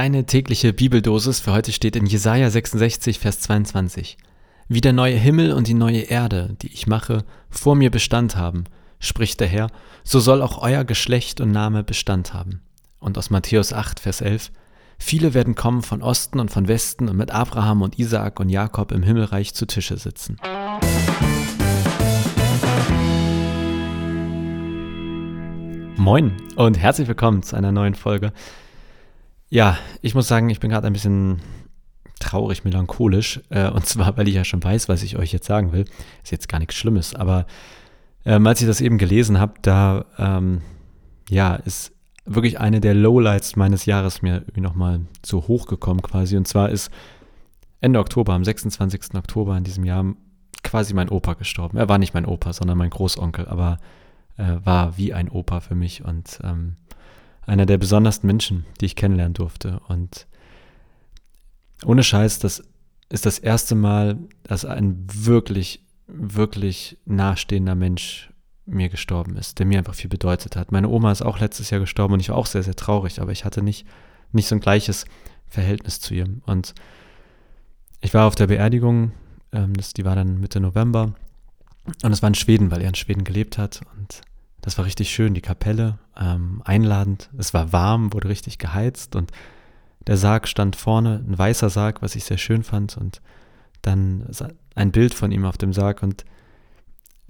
[0.00, 4.16] Deine tägliche Bibeldosis für heute steht in Jesaja 66, Vers 22.
[4.66, 8.64] Wie der neue Himmel und die neue Erde, die ich mache, vor mir Bestand haben,
[8.98, 9.66] spricht der Herr,
[10.02, 12.62] so soll auch euer Geschlecht und Name Bestand haben.
[12.98, 14.52] Und aus Matthäus 8, Vers 11.
[14.96, 18.92] Viele werden kommen von Osten und von Westen und mit Abraham und Isaak und Jakob
[18.92, 20.38] im Himmelreich zu Tische sitzen.
[25.96, 28.32] Moin und herzlich willkommen zu einer neuen Folge.
[29.50, 31.40] Ja, ich muss sagen, ich bin gerade ein bisschen
[32.20, 33.40] traurig, melancholisch.
[33.50, 35.84] Äh, und zwar, weil ich ja schon weiß, was ich euch jetzt sagen will.
[36.22, 37.46] Ist jetzt gar nichts Schlimmes, aber
[38.24, 40.60] ähm, als ich das eben gelesen habe, da ähm,
[41.28, 41.92] ja, ist
[42.26, 46.36] wirklich eine der Lowlights meines Jahres mir nochmal so hochgekommen quasi.
[46.36, 46.90] Und zwar ist
[47.80, 49.14] Ende Oktober, am 26.
[49.14, 50.04] Oktober in diesem Jahr,
[50.62, 51.78] quasi mein Opa gestorben.
[51.78, 53.78] Er war nicht mein Opa, sondern mein Großonkel, aber
[54.36, 56.04] äh, war wie ein Opa für mich.
[56.04, 56.76] Und ähm,
[57.46, 59.80] einer der besondersten Menschen, die ich kennenlernen durfte.
[59.88, 60.26] Und
[61.84, 62.62] ohne Scheiß, das
[63.08, 68.30] ist das erste Mal, dass ein wirklich, wirklich nahestehender Mensch
[68.66, 70.70] mir gestorben ist, der mir einfach viel bedeutet hat.
[70.70, 73.32] Meine Oma ist auch letztes Jahr gestorben und ich war auch sehr, sehr traurig, aber
[73.32, 73.86] ich hatte nicht,
[74.32, 75.06] nicht so ein gleiches
[75.46, 76.28] Verhältnis zu ihr.
[76.46, 76.74] Und
[78.00, 79.12] ich war auf der Beerdigung,
[79.52, 81.14] ähm, das, die war dann Mitte November
[82.02, 84.22] und es war in Schweden, weil er in Schweden gelebt hat und
[84.62, 87.30] das war richtig schön, die Kapelle, ähm, einladend.
[87.38, 89.30] Es war warm, wurde richtig geheizt und
[90.06, 93.20] der Sarg stand vorne, ein weißer Sarg, was ich sehr schön fand und
[93.82, 94.26] dann
[94.74, 96.24] ein Bild von ihm auf dem Sarg und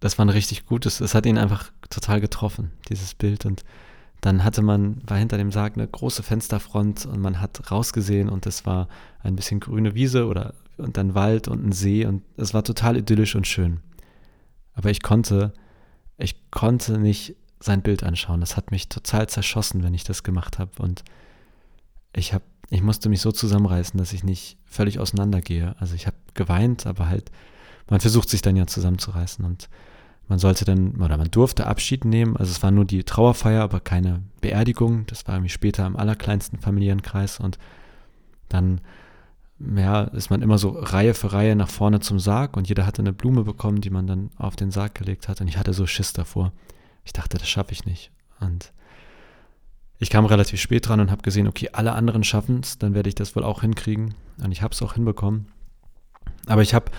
[0.00, 3.64] das war ein richtig gutes, es hat ihn einfach total getroffen, dieses Bild und
[4.20, 8.46] dann hatte man, war hinter dem Sarg eine große Fensterfront und man hat rausgesehen und
[8.46, 8.88] es war
[9.22, 12.96] ein bisschen grüne Wiese oder und dann Wald und ein See und es war total
[12.96, 13.80] idyllisch und schön.
[14.74, 15.52] Aber ich konnte
[16.18, 18.40] ich konnte nicht sein Bild anschauen.
[18.40, 20.70] Das hat mich total zerschossen, wenn ich das gemacht habe.
[20.80, 21.04] Und
[22.14, 25.74] ich habe, ich musste mich so zusammenreißen, dass ich nicht völlig auseinandergehe.
[25.78, 27.30] Also ich habe geweint, aber halt,
[27.88, 29.68] man versucht sich dann ja zusammenzureißen und
[30.28, 32.36] man sollte dann, oder man durfte Abschied nehmen.
[32.36, 35.06] Also es war nur die Trauerfeier, aber keine Beerdigung.
[35.06, 37.58] Das war irgendwie später im allerkleinsten Familienkreis und
[38.50, 38.80] dann
[39.60, 43.02] ja, ist man immer so Reihe für Reihe nach vorne zum Sarg und jeder hatte
[43.02, 45.86] eine Blume bekommen, die man dann auf den Sarg gelegt hat und ich hatte so
[45.86, 46.52] Schiss davor.
[47.04, 48.12] Ich dachte, das schaffe ich nicht.
[48.40, 48.72] Und
[49.98, 53.08] ich kam relativ spät dran und habe gesehen, okay, alle anderen schaffen es, dann werde
[53.08, 54.14] ich das wohl auch hinkriegen.
[54.42, 55.48] Und ich habe es auch hinbekommen.
[56.46, 56.92] Aber ich habe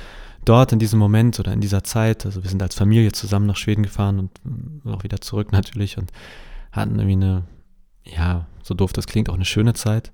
[0.43, 3.55] dort in diesem Moment oder in dieser Zeit, also wir sind als Familie zusammen nach
[3.55, 6.11] Schweden gefahren und auch wieder zurück natürlich und
[6.73, 7.43] hatten irgendwie eine,
[8.03, 10.11] ja, so doof das klingt, auch eine schöne Zeit.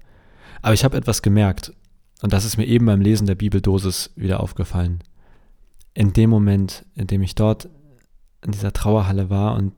[0.62, 1.74] Aber ich habe etwas gemerkt
[2.26, 5.04] und das ist mir eben beim Lesen der Bibeldosis wieder aufgefallen.
[5.94, 7.70] In dem Moment, in dem ich dort
[8.44, 9.74] in dieser Trauerhalle war und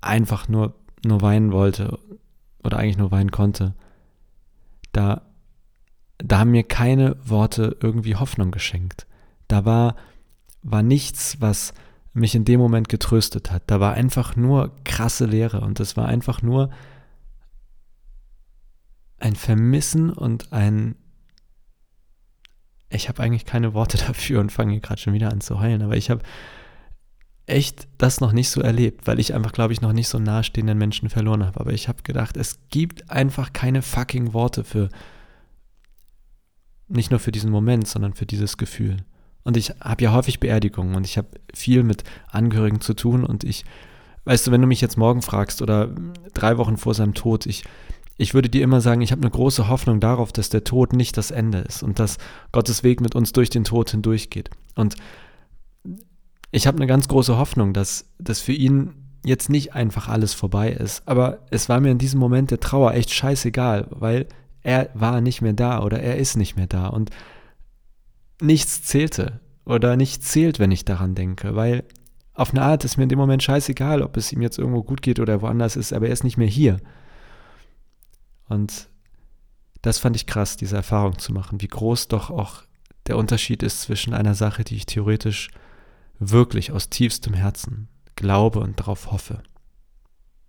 [0.00, 0.74] einfach nur,
[1.06, 2.00] nur weinen wollte
[2.64, 3.76] oder eigentlich nur weinen konnte,
[4.90, 5.22] da,
[6.18, 9.06] da haben mir keine Worte irgendwie Hoffnung geschenkt.
[9.46, 9.94] Da war,
[10.62, 11.74] war nichts, was
[12.12, 13.62] mich in dem Moment getröstet hat.
[13.68, 16.70] Da war einfach nur krasse Leere und es war einfach nur
[19.20, 20.96] ein Vermissen und ein
[22.94, 25.96] ich habe eigentlich keine Worte dafür und fange gerade schon wieder an zu heulen, aber
[25.96, 26.22] ich habe
[27.46, 30.78] echt das noch nicht so erlebt, weil ich einfach, glaube ich, noch nicht so nahestehenden
[30.78, 31.60] Menschen verloren habe.
[31.60, 34.88] Aber ich habe gedacht, es gibt einfach keine fucking Worte für,
[36.88, 38.98] nicht nur für diesen Moment, sondern für dieses Gefühl.
[39.42, 43.42] Und ich habe ja häufig Beerdigungen und ich habe viel mit Angehörigen zu tun und
[43.42, 43.64] ich,
[44.24, 45.92] weißt du, wenn du mich jetzt morgen fragst oder
[46.32, 47.64] drei Wochen vor seinem Tod, ich
[48.22, 51.16] ich würde dir immer sagen, ich habe eine große Hoffnung darauf, dass der Tod nicht
[51.16, 52.18] das Ende ist und dass
[52.52, 54.48] Gottes Weg mit uns durch den Tod hindurchgeht.
[54.76, 54.94] Und
[56.52, 58.94] ich habe eine ganz große Hoffnung, dass, dass für ihn
[59.24, 61.06] jetzt nicht einfach alles vorbei ist.
[61.06, 64.26] Aber es war mir in diesem Moment der Trauer echt scheißegal, weil
[64.62, 66.86] er war nicht mehr da oder er ist nicht mehr da.
[66.86, 67.10] Und
[68.40, 71.84] nichts zählte oder nichts zählt, wenn ich daran denke, weil
[72.34, 75.02] auf eine Art ist mir in dem Moment scheißegal, ob es ihm jetzt irgendwo gut
[75.02, 76.78] geht oder woanders ist, aber er ist nicht mehr hier.
[78.52, 78.88] Und
[79.80, 82.62] das fand ich krass, diese Erfahrung zu machen, wie groß doch auch
[83.06, 85.48] der Unterschied ist zwischen einer Sache, die ich theoretisch
[86.18, 89.42] wirklich aus tiefstem Herzen glaube und darauf hoffe.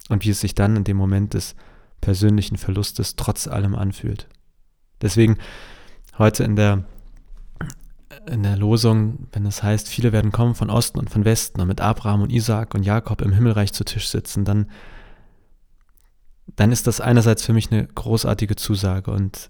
[0.10, 1.56] Und wie es sich dann in dem Moment des
[2.02, 4.28] persönlichen Verlustes trotz allem anfühlt.
[5.02, 5.38] Deswegen
[6.18, 6.84] heute in der,
[8.28, 11.70] in der Losung, wenn es heißt, viele werden kommen von Osten und von Westen und
[11.70, 14.68] mit Abraham und Isaak und Jakob im Himmelreich zu Tisch sitzen, dann
[16.56, 19.50] dann ist das einerseits für mich eine großartige Zusage und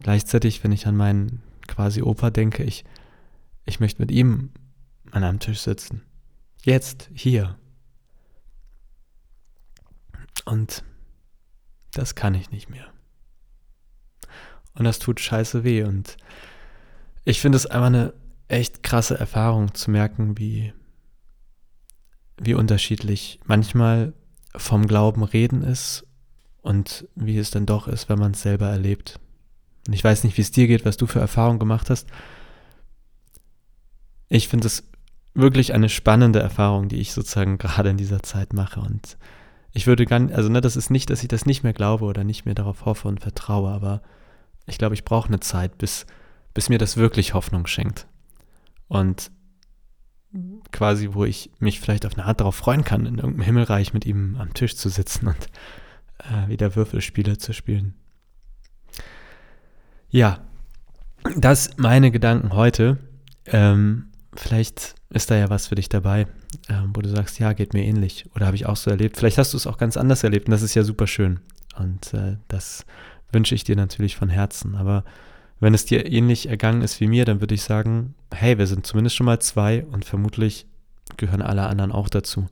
[0.00, 2.84] gleichzeitig, wenn ich an meinen quasi Opa denke, ich,
[3.64, 4.50] ich möchte mit ihm
[5.10, 6.02] an einem Tisch sitzen.
[6.62, 7.58] Jetzt, hier.
[10.44, 10.84] Und
[11.92, 12.86] das kann ich nicht mehr.
[14.74, 15.84] und das tut scheiße weh.
[15.84, 16.16] Und
[17.24, 18.12] ich finde es einfach eine
[18.48, 20.74] echt krasse Erfahrung zu merken, wie,
[22.36, 24.12] wie unterschiedlich manchmal
[24.54, 26.05] vom Glauben reden ist
[26.66, 29.20] und wie es dann doch ist, wenn man es selber erlebt.
[29.86, 32.08] Und ich weiß nicht, wie es dir geht, was du für Erfahrungen gemacht hast.
[34.28, 34.82] Ich finde es
[35.32, 38.80] wirklich eine spannende Erfahrung, die ich sozusagen gerade in dieser Zeit mache.
[38.80, 39.16] Und
[39.72, 42.04] ich würde gar nicht, also ne, das ist nicht, dass ich das nicht mehr glaube
[42.04, 44.02] oder nicht mehr darauf hoffe und vertraue, aber
[44.66, 46.04] ich glaube, ich brauche eine Zeit, bis,
[46.52, 48.08] bis mir das wirklich Hoffnung schenkt.
[48.88, 49.30] Und
[50.72, 54.04] quasi, wo ich mich vielleicht auf eine Art darauf freuen kann, in irgendeinem Himmelreich mit
[54.04, 55.48] ihm am Tisch zu sitzen und
[56.18, 57.94] äh, wieder Würfelspiele zu spielen.
[60.08, 60.40] Ja,
[61.36, 62.98] das meine Gedanken heute.
[63.46, 66.26] Ähm, vielleicht ist da ja was für dich dabei,
[66.68, 69.16] ähm, wo du sagst, ja, geht mir ähnlich oder habe ich auch so erlebt.
[69.16, 71.40] Vielleicht hast du es auch ganz anders erlebt und das ist ja super schön.
[71.78, 72.86] Und äh, das
[73.32, 74.76] wünsche ich dir natürlich von Herzen.
[74.76, 75.04] Aber
[75.60, 78.86] wenn es dir ähnlich ergangen ist wie mir, dann würde ich sagen, hey, wir sind
[78.86, 80.66] zumindest schon mal zwei und vermutlich
[81.16, 82.46] gehören alle anderen auch dazu.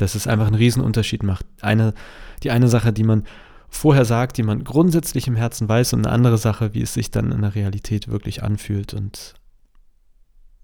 [0.00, 1.44] Dass es einfach einen Riesenunterschied macht.
[1.60, 1.94] Eine,
[2.42, 3.24] die eine Sache, die man
[3.68, 7.10] vorher sagt, die man grundsätzlich im Herzen weiß und eine andere Sache, wie es sich
[7.10, 8.94] dann in der Realität wirklich anfühlt.
[8.94, 9.34] Und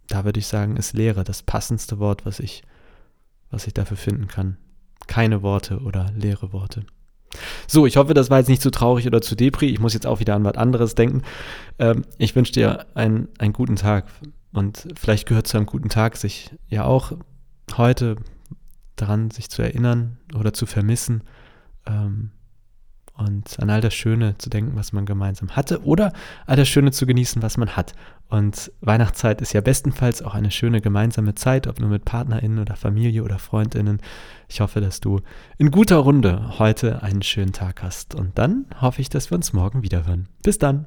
[0.09, 2.63] da würde ich sagen, ist Lehre das passendste Wort, was ich,
[3.51, 4.57] was ich dafür finden kann.
[5.07, 6.85] Keine Worte oder leere Worte.
[7.67, 9.67] So, ich hoffe, das war jetzt nicht zu traurig oder zu depri.
[9.67, 11.23] Ich muss jetzt auch wieder an was anderes denken.
[11.79, 14.07] Ähm, ich wünsche dir einen, einen guten Tag.
[14.53, 17.13] Und vielleicht gehört zu einem guten Tag, sich ja auch
[17.77, 18.17] heute
[18.97, 21.23] daran sich zu erinnern oder zu vermissen.
[21.87, 22.31] Ähm,
[23.17, 26.13] und an all das Schöne zu denken, was man gemeinsam hatte oder
[26.47, 27.95] all das Schöne zu genießen, was man hat.
[28.29, 32.77] Und Weihnachtszeit ist ja bestenfalls auch eine schöne gemeinsame Zeit, ob nur mit PartnerInnen oder
[32.77, 34.01] Familie oder FreundInnen.
[34.49, 35.21] Ich hoffe, dass du
[35.59, 38.15] in guter Runde heute einen schönen Tag hast.
[38.15, 40.29] Und dann hoffe ich, dass wir uns morgen wieder hören.
[40.43, 40.87] Bis dann.